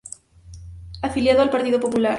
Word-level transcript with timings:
Afiliado 1.03 1.43
al 1.43 1.51
Partido 1.51 1.79
Popular. 1.79 2.09